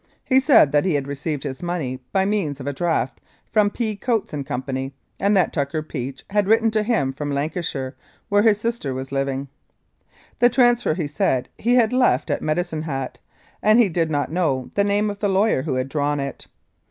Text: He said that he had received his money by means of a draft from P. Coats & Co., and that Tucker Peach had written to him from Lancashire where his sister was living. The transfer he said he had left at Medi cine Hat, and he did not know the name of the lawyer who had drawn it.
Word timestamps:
He 0.25 0.39
said 0.39 0.71
that 0.71 0.83
he 0.83 0.95
had 0.95 1.07
received 1.07 1.43
his 1.43 1.61
money 1.61 1.99
by 2.11 2.25
means 2.25 2.59
of 2.59 2.65
a 2.65 2.73
draft 2.73 3.21
from 3.51 3.69
P. 3.69 3.95
Coats 3.95 4.31
& 4.39 4.45
Co., 4.47 4.63
and 5.19 5.37
that 5.37 5.53
Tucker 5.53 5.83
Peach 5.83 6.25
had 6.31 6.47
written 6.47 6.71
to 6.71 6.81
him 6.81 7.13
from 7.13 7.29
Lancashire 7.29 7.95
where 8.27 8.41
his 8.41 8.59
sister 8.59 8.95
was 8.95 9.11
living. 9.11 9.47
The 10.39 10.49
transfer 10.49 10.95
he 10.95 11.05
said 11.05 11.49
he 11.55 11.75
had 11.75 11.93
left 11.93 12.31
at 12.31 12.41
Medi 12.41 12.63
cine 12.63 12.81
Hat, 12.85 13.19
and 13.61 13.77
he 13.77 13.89
did 13.89 14.09
not 14.09 14.31
know 14.31 14.71
the 14.73 14.83
name 14.83 15.11
of 15.11 15.19
the 15.19 15.29
lawyer 15.29 15.61
who 15.61 15.75
had 15.75 15.87
drawn 15.87 16.19
it. 16.19 16.47